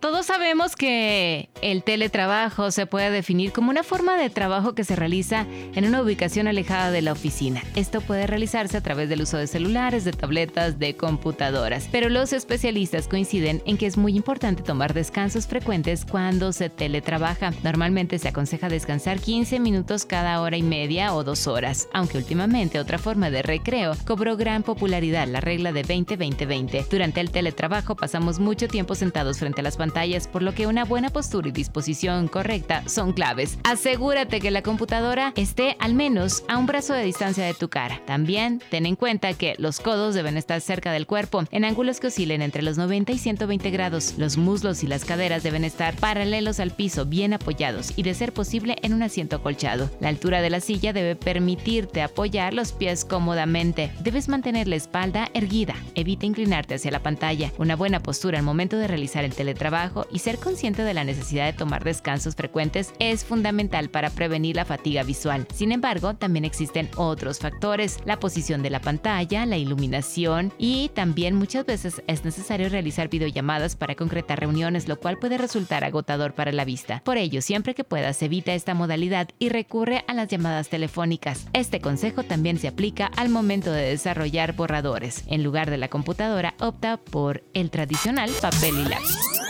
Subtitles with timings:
[0.00, 4.94] Todos sabemos que el teletrabajo se puede definir como una forma de trabajo que se
[4.94, 5.44] realiza
[5.74, 7.64] en una ubicación alejada de la oficina.
[7.74, 11.88] Esto puede realizarse a través del uso de celulares, de tabletas, de computadoras.
[11.90, 17.50] Pero los especialistas coinciden en que es muy importante tomar descansos frecuentes cuando se teletrabaja.
[17.64, 22.78] Normalmente se aconseja descansar 15 minutos cada hora y media o dos horas, aunque últimamente
[22.78, 26.86] otra forma de recreo cobró gran popularidad, la regla de 20-20-20.
[26.88, 29.87] Durante el teletrabajo pasamos mucho tiempo sentados frente a las pantallas
[30.30, 33.58] por lo que una buena postura y disposición correcta son claves.
[33.64, 38.00] Asegúrate que la computadora esté al menos a un brazo de distancia de tu cara.
[38.06, 42.08] También ten en cuenta que los codos deben estar cerca del cuerpo, en ángulos que
[42.08, 44.14] oscilen entre los 90 y 120 grados.
[44.18, 48.32] Los muslos y las caderas deben estar paralelos al piso, bien apoyados y de ser
[48.32, 49.90] posible en un asiento acolchado.
[50.00, 53.90] La altura de la silla debe permitirte apoyar los pies cómodamente.
[54.00, 55.74] Debes mantener la espalda erguida.
[55.94, 57.52] Evita inclinarte hacia la pantalla.
[57.58, 59.77] Una buena postura al momento de realizar el teletrabajo
[60.10, 64.64] y ser consciente de la necesidad de tomar descansos frecuentes es fundamental para prevenir la
[64.64, 65.46] fatiga visual.
[65.54, 71.34] Sin embargo, también existen otros factores, la posición de la pantalla, la iluminación y también
[71.34, 76.52] muchas veces es necesario realizar videollamadas para concretar reuniones, lo cual puede resultar agotador para
[76.52, 77.02] la vista.
[77.04, 81.46] Por ello, siempre que puedas, evita esta modalidad y recurre a las llamadas telefónicas.
[81.52, 85.24] Este consejo también se aplica al momento de desarrollar borradores.
[85.28, 89.47] En lugar de la computadora, opta por el tradicional papel y lápiz.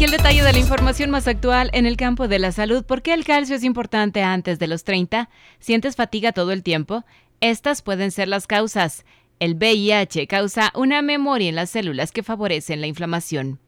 [0.00, 2.84] Aquí el detalle de la información más actual en el campo de la salud.
[2.84, 5.28] ¿Por qué el calcio es importante antes de los 30?
[5.58, 7.04] ¿Sientes fatiga todo el tiempo?
[7.42, 9.04] Estas pueden ser las causas.
[9.40, 13.58] El VIH causa una memoria en las células que favorecen la inflamación.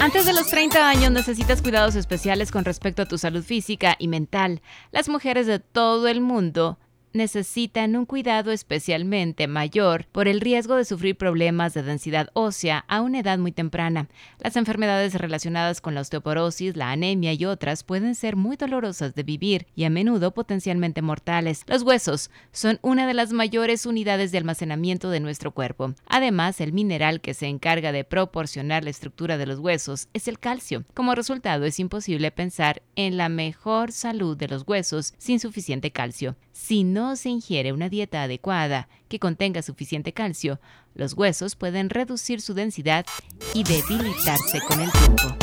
[0.00, 4.08] Antes de los 30 años necesitas cuidados especiales con respecto a tu salud física y
[4.08, 4.60] mental.
[4.92, 6.78] Las mujeres de todo el mundo
[7.16, 13.00] necesitan un cuidado especialmente mayor por el riesgo de sufrir problemas de densidad ósea a
[13.00, 14.08] una edad muy temprana.
[14.38, 19.22] Las enfermedades relacionadas con la osteoporosis, la anemia y otras pueden ser muy dolorosas de
[19.22, 21.62] vivir y a menudo potencialmente mortales.
[21.66, 25.94] Los huesos son una de las mayores unidades de almacenamiento de nuestro cuerpo.
[26.06, 30.38] Además, el mineral que se encarga de proporcionar la estructura de los huesos es el
[30.38, 30.84] calcio.
[30.94, 36.36] Como resultado, es imposible pensar en la mejor salud de los huesos sin suficiente calcio.
[36.58, 40.58] Si no se ingiere una dieta adecuada que contenga suficiente calcio,
[40.94, 43.04] los huesos pueden reducir su densidad
[43.52, 45.36] y debilitarse con el tiempo.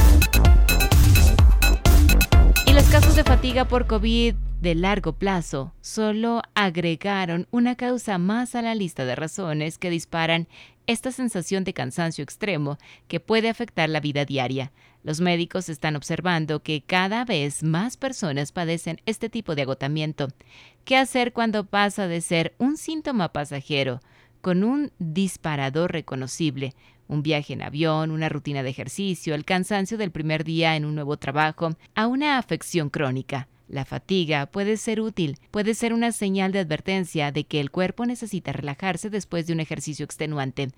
[2.66, 8.56] Y los casos de fatiga por COVID de largo plazo solo agregaron una causa más
[8.56, 10.48] a la lista de razones que disparan
[10.88, 14.72] esta sensación de cansancio extremo que puede afectar la vida diaria.
[15.04, 20.30] Los médicos están observando que cada vez más personas padecen este tipo de agotamiento.
[20.86, 24.00] ¿Qué hacer cuando pasa de ser un síntoma pasajero
[24.40, 26.74] con un disparador reconocible?
[27.10, 30.96] Un viaje en avión, una rutina de ejercicio, el cansancio del primer día en un
[30.96, 33.50] nuevo trabajo, a una afección crónica.
[33.68, 38.06] La fatiga puede ser útil, puede ser una señal de advertencia de que el cuerpo
[38.06, 40.70] necesita relajarse después de un ejercicio extenuante,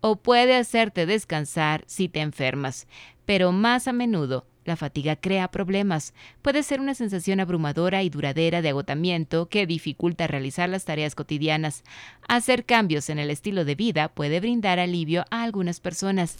[0.00, 2.88] o puede hacerte descansar si te enfermas,
[3.26, 6.14] pero más a menudo la fatiga crea problemas.
[6.40, 11.82] Puede ser una sensación abrumadora y duradera de agotamiento que dificulta realizar las tareas cotidianas.
[12.28, 16.38] Hacer cambios en el estilo de vida puede brindar alivio a algunas personas.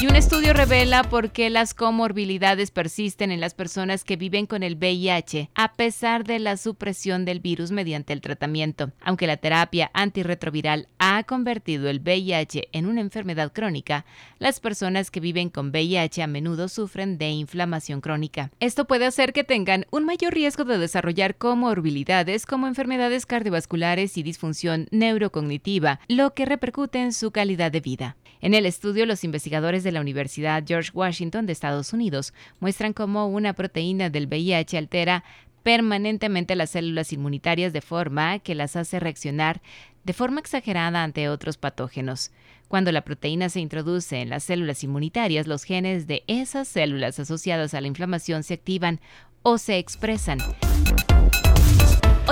[0.00, 4.62] Y un estudio revela por qué las comorbilidades persisten en las personas que viven con
[4.62, 8.92] el VIH, a pesar de la supresión del virus mediante el tratamiento.
[9.02, 14.06] Aunque la terapia antirretroviral ha convertido el VIH en una enfermedad crónica,
[14.38, 18.52] las personas que viven con VIH a menudo sufren de inflamación crónica.
[18.58, 24.22] Esto puede hacer que tengan un mayor riesgo de desarrollar comorbilidades como enfermedades cardiovasculares y
[24.22, 28.16] disfunción neurocognitiva, lo que repercute en su calidad de vida.
[28.42, 33.26] En el estudio, los investigadores de la Universidad George Washington de Estados Unidos muestran cómo
[33.28, 35.24] una proteína del VIH altera
[35.62, 39.60] permanentemente las células inmunitarias de forma que las hace reaccionar
[40.04, 42.32] de forma exagerada ante otros patógenos.
[42.68, 47.74] Cuando la proteína se introduce en las células inmunitarias, los genes de esas células asociadas
[47.74, 49.00] a la inflamación se activan
[49.42, 50.38] o se expresan.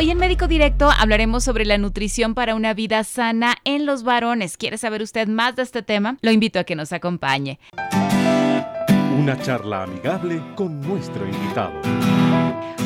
[0.00, 4.56] Hoy en Médico Directo hablaremos sobre la nutrición para una vida sana en los varones.
[4.56, 6.18] ¿Quiere saber usted más de este tema?
[6.22, 7.58] Lo invito a que nos acompañe.
[9.18, 11.82] Una charla amigable con nuestro invitado.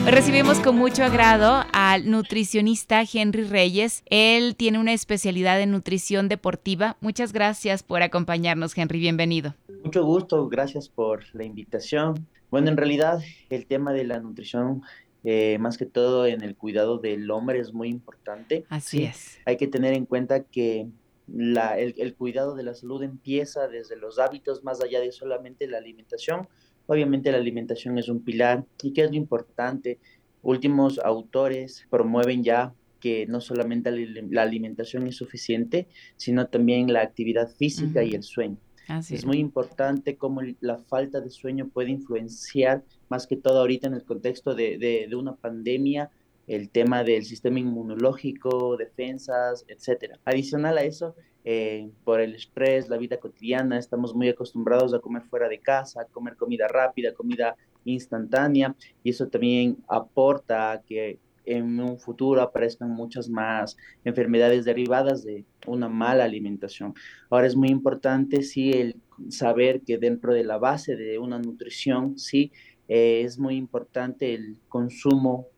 [0.06, 4.04] Recibimos con mucho agrado al nutricionista Henry Reyes.
[4.06, 6.96] Él tiene una especialidad en nutrición deportiva.
[7.02, 9.00] Muchas gracias por acompañarnos, Henry.
[9.00, 9.54] Bienvenido.
[9.84, 12.26] Mucho gusto, gracias por la invitación.
[12.50, 13.20] Bueno, en realidad
[13.50, 14.82] el tema de la nutrición
[15.24, 18.64] eh, más que todo en el cuidado del hombre es muy importante.
[18.68, 19.38] Así es.
[19.44, 20.88] Hay que tener en cuenta que
[21.28, 25.66] la, el, el, cuidado de la salud empieza desde los hábitos, más allá de solamente
[25.66, 26.48] la alimentación.
[26.86, 29.98] Obviamente la alimentación es un pilar y que es lo importante.
[30.42, 33.90] Últimos autores promueven ya que no solamente
[34.30, 38.10] la alimentación es suficiente, sino también la actividad física uh -huh.
[38.10, 38.58] y el sueño.
[38.88, 43.86] Así es muy importante cómo la falta de sueño puede influenciar, más que todo ahorita
[43.88, 46.10] en el contexto de, de, de una pandemia,
[46.46, 50.18] el tema del sistema inmunológico, defensas, etcétera.
[50.24, 51.14] Adicional a eso,
[51.44, 56.00] eh, por el estrés, la vida cotidiana, estamos muy acostumbrados a comer fuera de casa,
[56.00, 57.54] a comer comida rápida, comida
[57.84, 58.74] instantánea,
[59.04, 65.44] y eso también aporta a que en un futuro aparezcan muchas más enfermedades derivadas de
[65.66, 66.94] una mala alimentación.
[67.30, 68.96] Ahora es muy importante, sí, el
[69.28, 72.52] saber que dentro de la base de una nutrición, sí,
[72.94, 75.48] eh, es muy importante el consumo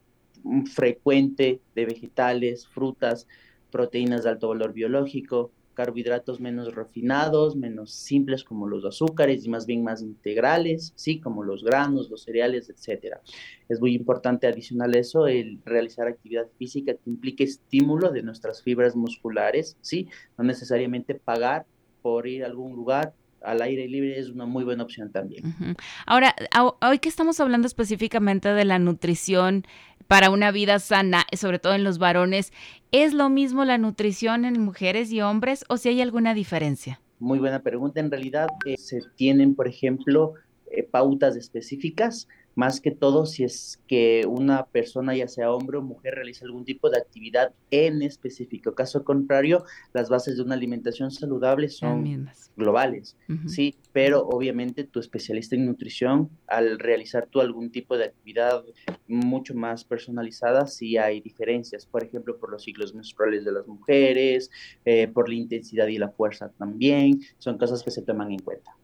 [0.72, 3.26] frecuente de vegetales, frutas,
[3.72, 9.66] proteínas de alto valor biológico, carbohidratos menos refinados, menos simples como los azúcares y más
[9.66, 13.20] bien más integrales, sí, como los granos, los cereales, etcétera.
[13.68, 18.62] Es muy importante adicional a eso el realizar actividad física que implique estímulo de nuestras
[18.62, 20.06] fibras musculares, sí,
[20.38, 21.66] no necesariamente pagar
[22.00, 23.12] por ir a algún lugar
[23.44, 25.46] al aire libre es una muy buena opción también.
[25.46, 25.76] Uh -huh.
[26.06, 26.34] Ahora,
[26.82, 29.64] hoy que estamos hablando específicamente de la nutrición
[30.06, 32.52] para una vida sana, sobre todo en los varones,
[32.92, 37.00] ¿es lo mismo la nutrición en mujeres y hombres o si hay alguna diferencia?
[37.18, 38.00] Muy buena pregunta.
[38.00, 40.34] En realidad eh, se tienen, por ejemplo,
[40.70, 45.82] eh, pautas específicas más que todo si es que una persona, ya sea hombre o
[45.82, 48.74] mujer, realiza algún tipo de actividad en específico.
[48.74, 53.48] Caso contrario, las bases de una alimentación saludable son globales, uh -huh.
[53.48, 58.64] sí, pero obviamente tu especialista en nutrición, al realizar tú algún tipo de actividad
[59.08, 64.50] mucho más personalizada, sí hay diferencias, por ejemplo, por los ciclos menstruales de las mujeres,
[64.84, 68.76] eh, por la intensidad y la fuerza también, son cosas que se toman en cuenta.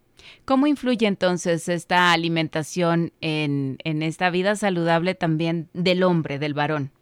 [0.45, 6.93] ¿Cómo influye entonces esta alimentación en, en, esta vida saludable también del hombre, del varón?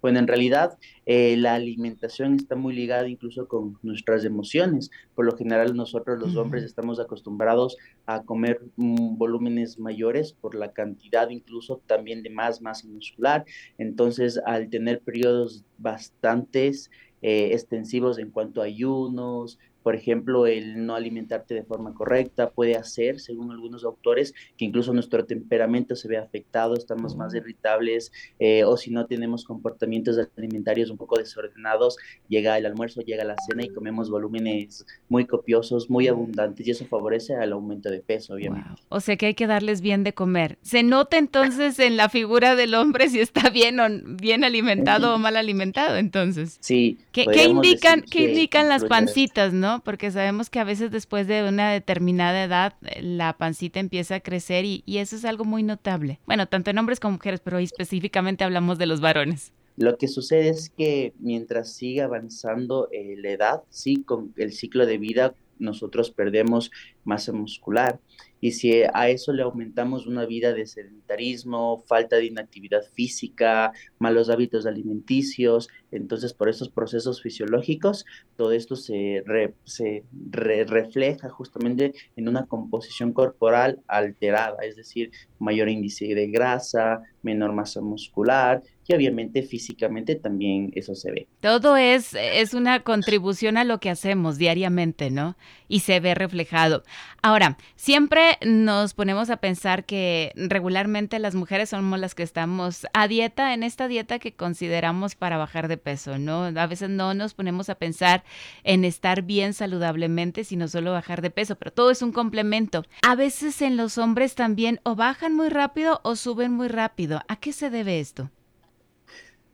[0.00, 4.90] Bueno, en realidad eh, la alimentación está muy ligada incluso con nuestras emociones.
[5.14, 7.76] Por lo general nosotros los hombres estamos acostumbrados
[8.06, 13.44] a comer mm, volúmenes mayores por la cantidad incluso también de más masa muscular.
[13.76, 16.90] Entonces, al tener periodos bastantes
[17.20, 19.58] eh, extensivos en cuanto a ayunos,
[19.88, 24.92] por ejemplo, el no alimentarte de forma correcta puede hacer, según algunos autores, que incluso
[24.92, 30.90] nuestro temperamento se ve afectado, estamos más irritables eh, o si no tenemos comportamientos alimentarios
[30.90, 31.96] un poco desordenados,
[32.28, 36.84] llega el almuerzo, llega la cena y comemos volúmenes muy copiosos, muy abundantes y eso
[36.84, 38.68] favorece al aumento de peso, obviamente.
[38.68, 38.98] Wow.
[38.98, 40.58] O sea que hay que darles bien de comer.
[40.60, 45.18] ¿Se nota entonces en la figura del hombre si está bien o bien alimentado o
[45.18, 46.58] mal alimentado entonces?
[46.60, 46.98] Sí.
[47.10, 49.77] ¿Qué, ¿qué indican, ¿qué indican las pancitas, no?
[49.84, 54.20] Porque sabemos que a veces después de una determinada edad eh, la pancita empieza a
[54.20, 56.20] crecer y, eso es algo muy notable.
[56.26, 59.52] Bueno, tanto en hombres como mujeres, pero hoy específicamente hablamos de los varones.
[59.76, 64.86] Lo que sucede es que mientras sigue avanzando eh, la edad, sí, con el ciclo
[64.86, 66.70] de vida nosotros perdemos
[67.08, 67.98] masa muscular.
[68.40, 74.30] Y si a eso le aumentamos una vida de sedentarismo, falta de inactividad física, malos
[74.30, 78.04] hábitos alimenticios, entonces por esos procesos fisiológicos,
[78.36, 85.10] todo esto se, re, se re, refleja justamente en una composición corporal alterada, es decir,
[85.40, 91.28] mayor índice de grasa, menor masa muscular y obviamente físicamente también eso se ve.
[91.40, 95.36] Todo es, es una contribución a lo que hacemos diariamente, ¿no?
[95.68, 96.84] Y se ve reflejado.
[97.22, 103.08] Ahora, siempre nos ponemos a pensar que regularmente las mujeres somos las que estamos a
[103.08, 106.44] dieta, en esta dieta que consideramos para bajar de peso, ¿no?
[106.44, 108.24] A veces no nos ponemos a pensar
[108.62, 112.84] en estar bien saludablemente, sino solo bajar de peso, pero todo es un complemento.
[113.02, 117.20] A veces en los hombres también o bajan muy rápido o suben muy rápido.
[117.28, 118.30] ¿A qué se debe esto?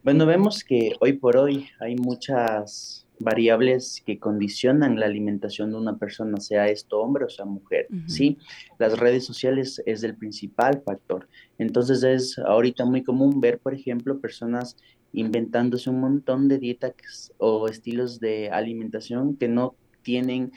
[0.03, 5.97] Bueno, vemos que hoy por hoy hay muchas variables que condicionan la alimentación de una
[5.99, 8.39] persona, sea esto hombre o sea mujer, ¿sí?
[8.79, 11.29] Las redes sociales es el principal factor.
[11.59, 14.77] Entonces es ahorita muy común ver, por ejemplo, personas
[15.13, 20.53] inventándose un montón de dietas o estilos de alimentación que no tienen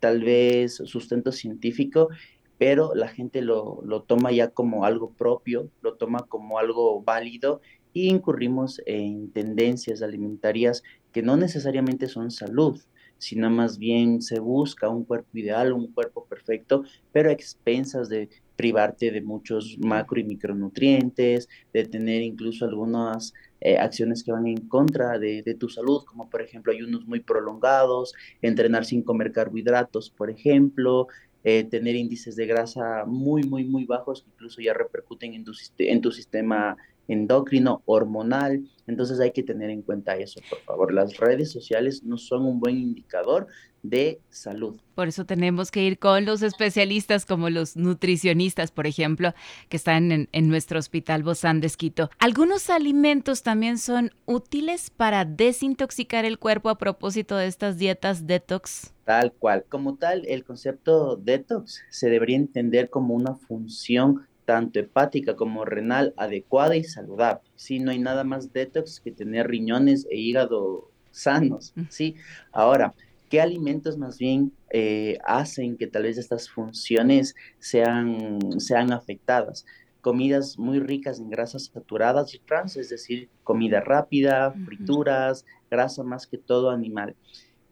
[0.00, 2.08] tal vez sustento científico,
[2.56, 7.60] pero la gente lo, lo toma ya como algo propio, lo toma como algo válido
[7.92, 12.80] y incurrimos en tendencias alimentarias que no necesariamente son salud,
[13.18, 18.30] sino más bien se busca un cuerpo ideal, un cuerpo perfecto, pero a expensas de
[18.56, 24.68] privarte de muchos macro y micronutrientes, de tener incluso algunas eh, acciones que van en
[24.68, 30.30] contra de, tu salud, como por ejemplo ayunos muy prolongados, entrenar sin comer carbohidratos, por
[30.30, 31.08] ejemplo,
[31.44, 35.52] eh, tener índices de grasa muy, muy, muy bajos, que incluso ya repercuten en tu,
[35.78, 36.76] en tu sistema
[37.08, 38.68] endocrino, hormonal.
[38.86, 40.92] Entonces hay que tener en cuenta eso, por favor.
[40.92, 43.46] Las redes sociales no son un buen indicador
[43.82, 44.78] de salud.
[44.94, 49.32] Por eso tenemos que ir con los especialistas como los nutricionistas, por ejemplo,
[49.68, 52.10] que están en, en nuestro hospital Bozán de Esquito.
[52.18, 58.92] Algunos alimentos también son útiles para desintoxicar el cuerpo a propósito de estas dietas detox.
[59.04, 59.64] Tal cual.
[59.68, 66.12] Como tal, el concepto detox se debería entender como una función tanto hepática como renal
[66.16, 67.48] adecuada y saludable.
[67.54, 71.72] Sí, no hay nada más detox que tener riñones e hígado sanos.
[71.88, 72.16] Sí,
[72.50, 72.92] ahora,
[73.28, 79.66] ¿qué alimentos más bien eh, hacen que tal vez estas funciones sean, sean afectadas?
[80.00, 86.26] Comidas muy ricas en grasas saturadas y trans, es decir, comida rápida, frituras, grasa más
[86.26, 87.14] que todo animal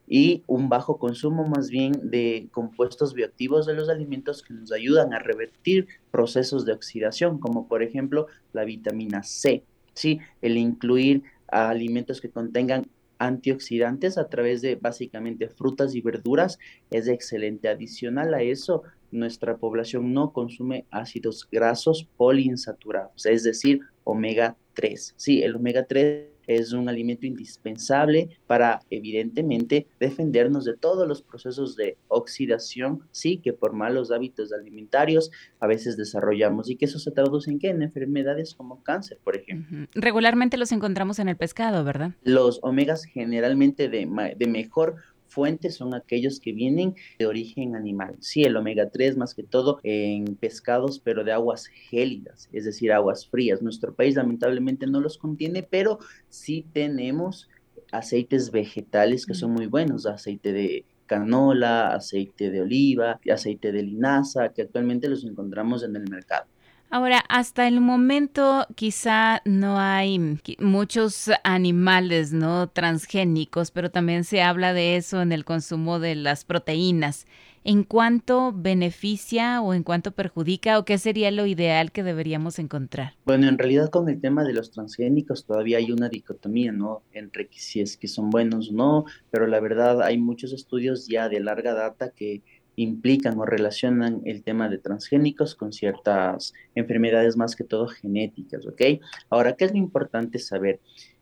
[0.09, 5.13] y un bajo consumo más bien de compuestos bioactivos de los alimentos que nos ayudan
[5.13, 9.63] a revertir procesos de oxidación, como por ejemplo la vitamina C,
[9.95, 10.21] ¿sí?
[10.41, 12.87] el incluir alimentos que contengan
[13.19, 16.59] antioxidantes a través de básicamente frutas y verduras
[16.91, 17.69] es excelente.
[17.69, 25.15] Adicional a eso, nuestra población no consume ácidos grasos poliinsaturados, es decir, omega 3.
[25.17, 31.77] Sí, el omega 3 es un alimento indispensable para, evidentemente, defendernos de todos los procesos
[31.77, 37.11] de oxidación, sí, que por malos hábitos alimentarios a veces desarrollamos y que eso se
[37.11, 37.69] traduce en qué?
[37.69, 39.87] En enfermedades como cáncer, por ejemplo.
[39.95, 42.13] Regularmente los encontramos en el pescado, ¿verdad?
[42.23, 44.97] Los omegas generalmente de, de mejor
[45.29, 48.17] fuentes son aquellos que vienen de origen animal.
[48.21, 52.93] Sí, el omega 3 más que todo en pescados, pero de aguas gélidas, es decir,
[52.93, 53.63] aguas frías.
[53.63, 57.49] Nuestro país lamentablemente no los contiene, pero sí tenemos
[57.93, 64.51] aceites vegetales que son muy buenos, aceite de canola, aceite de oliva, aceite de linaza,
[64.51, 66.47] que actualmente los encontramos en el mercado.
[66.91, 74.73] Ahora, hasta el momento quizá no hay muchos animales no transgénicos, pero también se habla
[74.73, 77.27] de eso en el consumo de las proteínas.
[77.63, 83.13] ¿En cuánto beneficia o en cuánto perjudica o qué sería lo ideal que deberíamos encontrar?
[83.27, 87.03] Bueno, en realidad con el tema de los transgénicos todavía hay una dicotomía, ¿no?
[87.13, 91.29] Entre si es que son buenos o no, pero la verdad hay muchos estudios ya
[91.29, 92.43] de larga data que
[92.81, 98.83] implican o relacionan el tema de transgénicos con ciertas enfermedades más que todo genéticas, ¿ok?
[99.31, 100.81] Ahora, ¿qué es lo importante saber?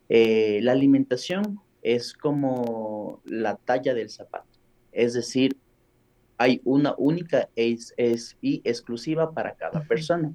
[0.08, 4.58] Eh, la alimentación es como la talla del zapato,
[4.92, 5.56] es decir,
[6.38, 10.34] hay una única es, es, y exclusiva para cada persona.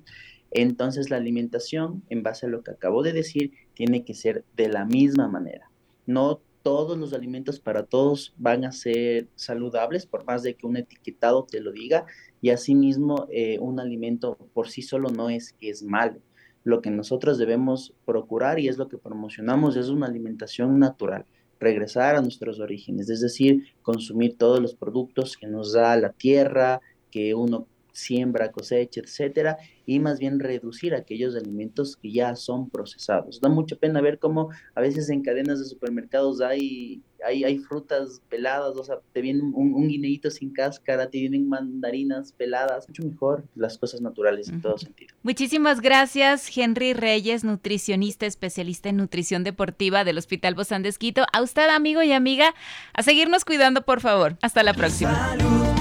[0.50, 4.68] Entonces la alimentación, en base a lo que acabo de decir, tiene que ser de
[4.68, 5.70] la misma manera.
[6.08, 10.77] No todos los alimentos para todos van a ser saludables, por más de que un
[10.77, 12.06] etiquetado te lo diga,
[12.41, 16.20] y asimismo eh, un alimento por sí solo no es que es malo.
[16.63, 21.25] Lo que nosotros debemos procurar y es lo que promocionamos es una alimentación natural,
[21.60, 26.82] regresar a nuestros orígenes, es decir, consumir todos los productos que nos da la tierra,
[27.10, 33.41] que uno siembra, cosecha, etcétera, y más bien reducir aquellos alimentos que ya son procesados.
[33.41, 38.21] Da mucha pena ver cómo a veces en cadenas de supermercados hay, hay, hay frutas
[38.29, 43.03] peladas, o sea, te viene un, un, guineíto sin cáscara, te vienen mandarinas peladas, mucho
[43.03, 45.15] mejor las cosas naturales en todo sentido.
[45.24, 51.25] Muchísimas gracias, Henry Reyes, nutricionista especialista en nutrición deportiva del Hospital Bozán de Esquito.
[51.33, 52.53] A usted, amigo y amiga,
[52.93, 54.38] a seguirnos cuidando, por favor.
[54.41, 55.13] Hasta la próxima.
[55.38, 55.81] Salud.